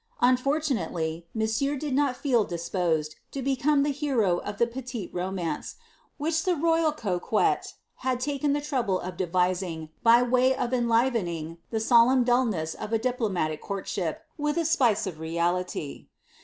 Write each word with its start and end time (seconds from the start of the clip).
Unfortunately, 0.21 1.27
monsieur 1.35 1.75
did 1.75 1.93
not 1.93 2.17
feel 2.17 2.43
dis 2.43 2.69
posed 2.69 3.17
to 3.29 3.43
become 3.43 3.83
the 3.83 3.91
hero 3.91 4.39
of 4.39 4.57
the 4.57 4.65
petite 4.65 5.11
romance, 5.13 5.75
which 6.17 6.41
the 6.41 6.55
royal 6.55 6.91
coquette 6.91 7.75
had 7.97 8.19
taken 8.19 8.53
the 8.53 8.61
trouble 8.61 8.99
of 8.99 9.15
devising, 9.15 9.89
by 10.01 10.23
way 10.23 10.55
of 10.55 10.73
enlivening 10.73 11.59
the 11.69 11.79
solemn 11.79 12.23
dulness 12.23 12.73
of 12.73 12.91
a 12.91 12.97
diplomatic 12.97 13.61
courtship 13.61 14.23
with 14.39 14.57
a 14.57 14.65
spice 14.65 15.05
of 15.05 15.19
reality. 15.19 16.07